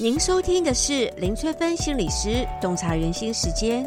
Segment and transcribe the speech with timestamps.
[0.00, 3.84] 您收听的是林翠芬心理师洞察人心时间，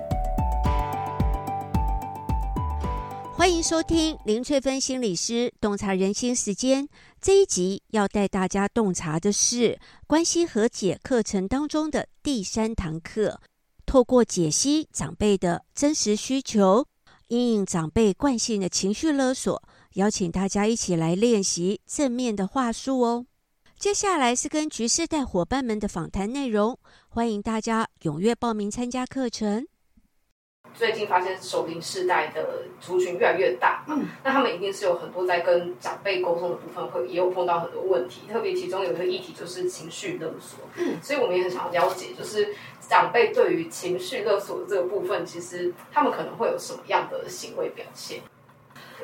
[3.33, 6.85] 欢迎收听林翠芬心理师洞察人心时间。
[7.21, 13.39] 这一集要带大家洞察的是关系和解课程当中的第三堂课，
[13.85, 16.85] 透过解析长辈的真实需求，
[17.29, 23.25] 因应长辈惯性的情绪勒索，邀请大家一起来练习正面的话术哦。
[23.81, 26.77] 接下来是跟局世代伙伴们的访谈内容，
[27.09, 29.65] 欢迎大家踊跃报名参加课程。
[30.75, 42.55] 最近发现守龄世代的族群越来越大，嗯，那他们一定是有很多在跟长辈沟通的部分，会也有碰到很多问题，特别其中有一个议题就是情绪勒索，嗯，所以我们也很想要了解，就是
[42.87, 48.21] 长辈对于情绪勒索的这个部分，其实他们可能会有什么样的行为表现？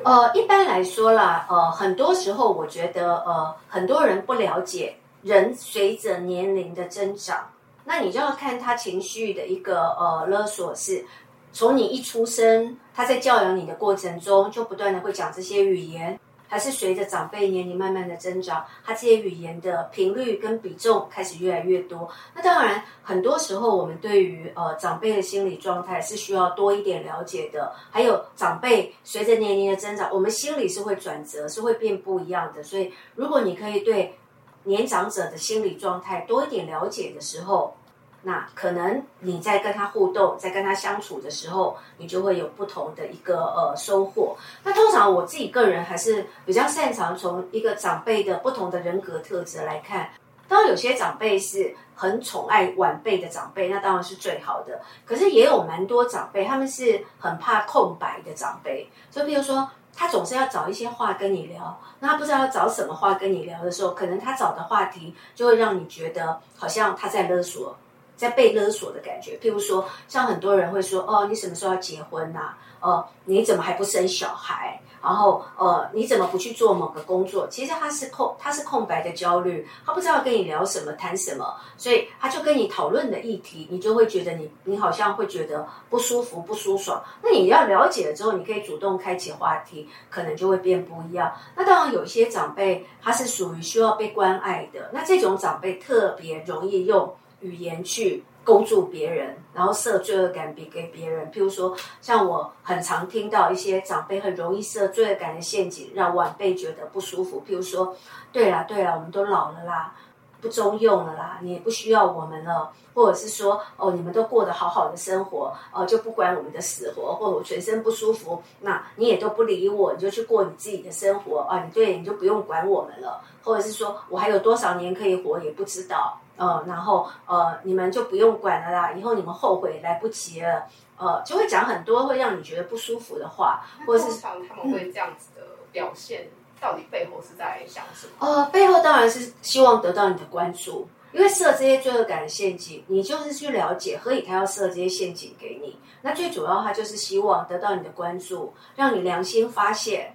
[0.04, 7.50] 呃，一般来说啦，呃，很多时候我觉得，呃，很多人不了解人随着年龄的增长，
[7.84, 11.04] 那你就要看他情绪的一个呃勒索是，
[11.52, 16.18] 从你一出生，他在教养你的过程中，就不断的会讲这些语言。
[16.48, 22.08] 还是随着长辈年龄慢慢的增长，他这些语言的频率跟比重开始越来越多。
[22.34, 27.72] 那当然，很多时候我们对于呃长辈的心理状态是需要多一点了解的。
[27.90, 32.62] 还有长辈随着年龄的增长，我们心理是会转折，是会变不一样的。
[32.62, 34.18] 所以，如果你可以对
[34.64, 37.74] 年长者的心理状态多一点了解的时候，
[38.22, 44.36] 那可能你在跟他互动，在跟他相处的时候，你就会有不同的一个呃收获。
[44.64, 50.10] 那通常我自己个人还是比较擅长从一个长辈的不同的人格特质来看。
[50.48, 54.80] 当然有些长辈是很宠爱晚辈的长辈，那当然是最好的。
[55.04, 58.90] 可是也有蛮多长辈，他们是很怕空白的长辈。
[59.10, 67.76] 就比如说，他总是要找一些话跟你聊，那他不知道要找什么话跟你聊的时候，可能他找的话题就会让你觉得好像他在勒索。
[68.18, 72.54] 在被勒索的感觉，譬如说，像很多人会说：“哦，你什么时候要结婚呐？
[72.80, 74.80] 哦，你怎么还不生小孩？
[75.00, 87.00] 然后，呃，你怎么不去做某个工作？”其实他是空，他是空白的焦虑，他不知道跟你聊什么，谈什么，所以他就跟你讨论的议题，你就会觉得你，你好像会觉得不舒服、不舒爽。
[87.22, 91.32] 那你要了解了之后，你可以主动开启话题，可能就会变不一样。
[91.54, 97.14] 那当然，有些长辈他是属于需要被关爱的，那这种长辈特别容易用。
[97.40, 101.30] 语言去勾住别人，然后设罪恶感比给别人。
[101.30, 107.42] 譬如说，像我很常听到一些长辈很容易设罪恶感的陷阱，让晚辈觉得不舒服。
[107.46, 107.96] 譬如说，
[108.32, 109.94] 对啦对啦，我们都老了啦，
[110.40, 112.72] 不中用了啦，你也不需要我们了。
[112.94, 121.62] 或者是说，哦，你们都过得好好的生活，哦，就不管我们的死活，或者我全身不舒服，那你也都不理我，你就去过你自己的生活啊。
[121.62, 123.22] 你对，你就不用管我们了。
[123.44, 126.18] 或者是说我还有多少年可以活也不知道。
[126.38, 130.66] 呃，然后呃，你们就不用管了啦，以后你们后悔来不及了，
[130.96, 138.26] 呃，就会讲很多会让你觉得不舒服的话，或者是他们会这样子的表现，嗯、到底背后是在想什么？
[138.26, 145.78] 呃，背后当然是希望得到你的关注，因为设这些罪恶感的陷阱，你就是去了解，何以他要设这些陷阱给你？
[146.02, 150.14] 那最主要他就是希望得到你的关注，让你良心发现。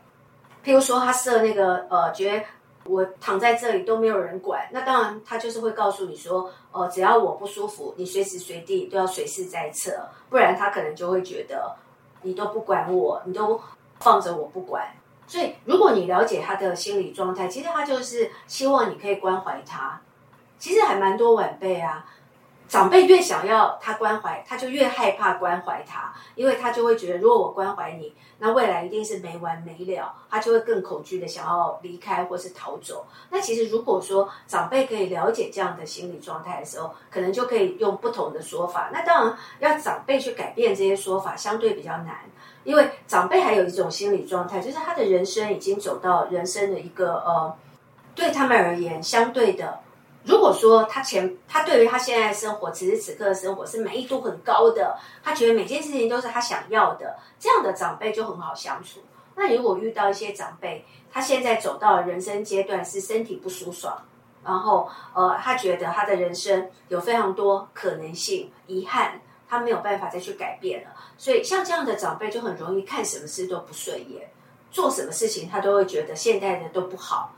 [0.64, 2.46] 譬如说他设那个呃，觉得。
[2.86, 9.92] 我躺在这里都没有人管，那当然他就是会告诉你说，哦，只要我不舒服，你随时随地都要随时在测，
[10.30, 11.76] 不然他可能就会觉得
[12.22, 13.60] 你都不管我，你都
[14.00, 14.86] 放着我不管。
[15.26, 20.02] 所以如果你了解他的心理状态，其实他就是希望你可以关怀他。
[20.60, 22.06] 其实还蛮多晚辈啊。
[22.74, 33.06] 长辈越想要他关怀，他就越害怕关怀他，因为他就会觉得，如果我关怀你，那未来一定是没完没了，他就会更恐惧的想要离开或是逃走。
[33.30, 38.90] 那其实如果说长辈可以了解这样的心理状态的时候，可能就可以用不同的说法。
[38.92, 42.22] 那当然要长辈去改变这些说法，相对比较难，
[42.64, 47.56] 因为长辈还有一种心理状态，就是他的人生已经走到人生的一个呃，
[48.16, 49.82] 对他们而言相对的。
[50.26, 59.02] 如果说他前他对于他现在的生活，此时此刻的生活是满意度很高的，他觉得每件事情都是他想要的，这样的长辈就很好相处。
[59.36, 64.02] 那如果遇到一些长辈，他现在走到人生阶段是身体不舒爽，
[64.46, 69.20] 然后呃，他觉得他的人生有非常多可能性，遗憾
[69.50, 74.30] 他没有办法再去改变了，所以像这样的长辈就很容易看什么事都不顺眼，
[74.72, 77.34] 做什么事情他都会觉得现在的都不好。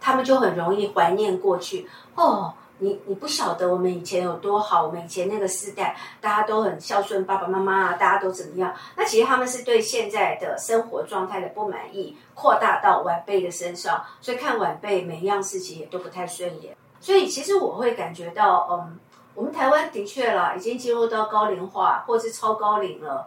[0.00, 8.72] 他们就很容易怀念过去哦，你你不晓得我们以前有多好，我们以前那个时代大家都很孝顺爸爸妈妈啊，大家都怎么样？
[8.96, 16.76] 那其实他们是对现在的生活状态的不满意，扩大到晚辈的身上，所以看晚辈每一样事情也都不太顺眼。
[17.00, 18.98] 所以其实我会感觉到，嗯，
[19.34, 23.26] 我们台湾的确啦，已经进入到高龄化或是超高龄了。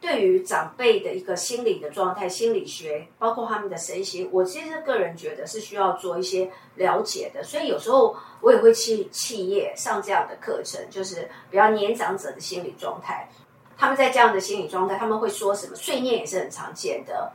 [0.00, 7.42] 对于长辈的一个心理的状态、心理学，包括他们的身心，我其实个人觉得是需要做一些了解的。
[7.42, 13.28] 所以有时候我也会去企业上这样的课程，就是比较年长者的心理状态。
[13.76, 15.74] 他们在这样的心理状态，他们会说什么？
[15.76, 17.32] 碎念也是很常见的，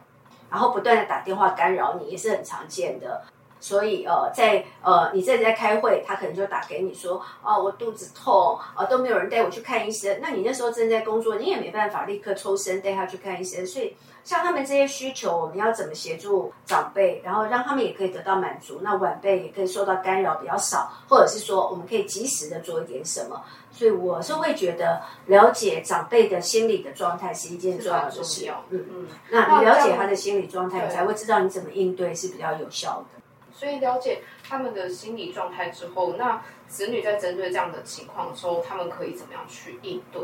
[0.50, 3.21] 然后不断的打电话干扰你也是很常见的。
[3.63, 10.19] 所以呃，在呃，你这里在开会，他可能就打给你说，哦，我肚子痛，啊，都没有人带我去看医生。
[10.21, 13.65] 那你那时候正在工作，你也没办法立刻抽身带他去看医生。
[13.65, 13.95] 所以，
[14.25, 23.42] 像他们这些需求，我们要怎么协助长辈，然后让他们也可以得到满足，那晚辈也可以受到干扰比较少，或者是说，我们可以及时的做一点什么。
[23.71, 28.51] 所以，我是会觉得了解长辈的心理的状态是一件重要的事。
[28.71, 33.23] 嗯嗯，那你了解他的心理状态，你才会知道你怎么应对是比较有效的。
[33.54, 40.22] 所以了解他们的心理状态之后，那子女在针对这样的情况的时候，他们可以怎么样去应对？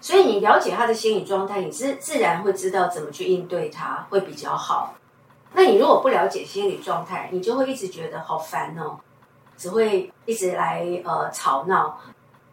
[0.00, 4.94] 所以你了解他的心理状态，你是自然会知道怎么去应对他会比较好。
[5.52, 8.98] 那你如果不了解心理状态，你就会一直觉得好烦哦，
[9.56, 12.00] 只会一直来呃吵闹。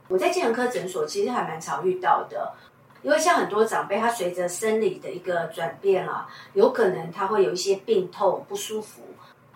[0.08, 2.54] 我在精神科诊所其实还蛮常遇到的，
[3.02, 9.02] 因为像很多长辈，他随着生理的一个转变啊，有可能他会有一些病痛不舒服。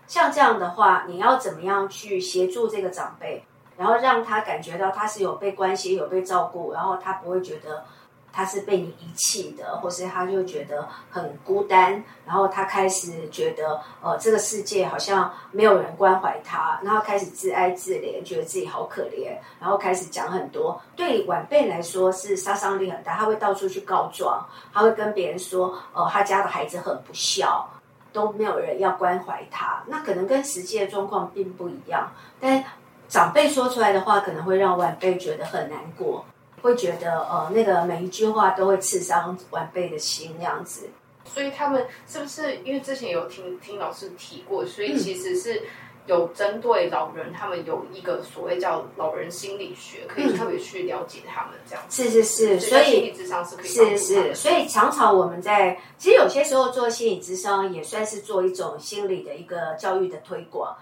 [0.07, 3.43] 像这样的话，你要怎么样去协助这个长辈，
[3.77, 7.83] 然后让他感觉到他是有被关心、有被照顾，然后他不会觉得
[8.31, 27.67] 他是被你遗弃的，或是他就觉得很孤单，然后他开始觉得呃这个世界好像没有人关怀他，然后开始自哀自怜，觉得自己好可怜，然后开始讲很多，对晚辈来说是杀伤力很大，他会到处去告状，他会跟别人说，呃他家的孩子很不孝。
[28.15, 32.09] 都没有人要关怀他，那可能跟实际的状况并不一样。
[32.39, 32.63] 但
[33.09, 36.25] 长辈说出来的话，可能会让晚辈觉得很难过，
[36.61, 40.89] 会觉得呃，那个每一句话都会刺伤晚辈的心那样子。
[41.25, 45.59] 所以他们是不是因为之前有听听老师提过，所以其实是。
[45.59, 45.63] 嗯
[46.07, 52.03] 有针对老人，他们有一个所谓叫老人心理学，可以特别去了解他们这样子。
[52.03, 60.75] 是是是，所以心理智商是可以是是，所以常常我们在其实有些时候做心理智商也算是做一种心理的一个教育的推广，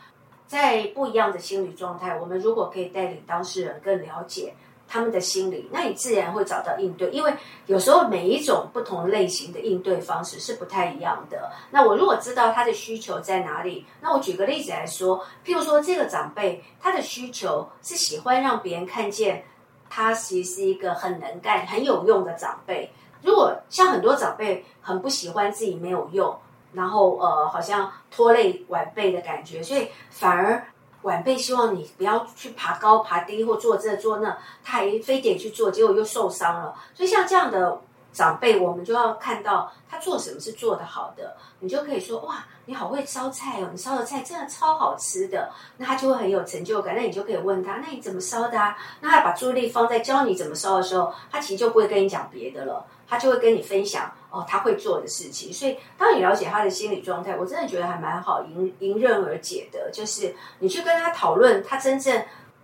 [0.48, 4.54] 在不一样的心理状态，我们如果可以带领当事人更了解。
[4.94, 7.34] 他们的心理，那你自然会找到应对，因为
[7.66, 11.52] 有时候每一种不同类型的应对方式是不太一样的。
[11.72, 19.44] 那我如果知道他的需求在哪里，那我举个例子来说，譬如说这个长辈他的需求是喜欢让别人看见
[19.90, 22.92] 他其实是一个很能干、很有用的长辈。
[23.24, 26.38] 如果像很多长辈很不喜欢自己没有用，
[26.72, 30.64] 然后呃好像拖累晚辈的感觉，所以反而。
[31.04, 36.76] 晚辈希望你不要去爬高爬低或做这做那，他还非得去做，结果又受伤了。
[36.94, 37.80] 所以像这样的
[38.12, 46.96] 长辈，我们就要看到他做什么是做得好的，你就可以说哇，你好会烧菜哦，你烧的菜真的超好吃的，那他就会很有成就感。
[46.96, 48.78] 那你就可以问他，那你怎么烧的啊？
[49.02, 52.86] 那他把注意力放在教你怎么烧的时候，他其实就不会跟你讲别的了。
[53.08, 55.52] 他就会跟你分享哦，他会做的事情。
[55.54, 59.90] 所以，当你了解他的心理状态，我真的觉得还蛮好迎迎刃而解的。
[59.92, 62.24] 就是你去跟他讨论他真正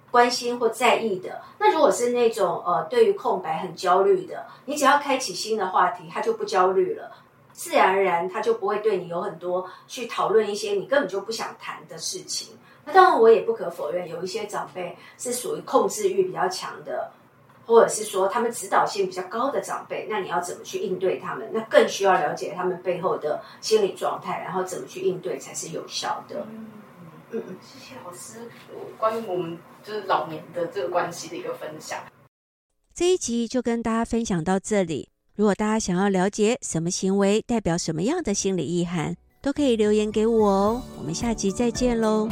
[0.10, 1.42] 关心或在意的。
[1.60, 7.12] 那如果是那种呃，对于空白很焦虑的，你只要开启新的话题，他就不焦虑了，
[7.54, 12.58] 自然而然他就不会对你有很多去讨论一些你根本就不想谈的事情。
[12.86, 17.12] 那当然，我也不可否认，有一些长辈是属于控制欲比较强的。
[17.70, 21.48] 或者是说他们指导性比较高的长辈，那你要怎么去应对他们？
[21.54, 26.48] 那更需要了解他们背后的心理状态，然后怎么去应对才是有效的。
[26.50, 26.66] 嗯
[27.30, 28.50] 嗯嗯，谢谢老师，
[28.98, 32.00] 关于我们就是老年的这个关系的一个分享。
[32.96, 35.10] 这一集就跟大家分享到这里。
[35.36, 40.82] 如果大家想要了解什么行为代表什么样的心理意涵，都可以留言给我哦。
[40.98, 42.28] 我们下集再见喽。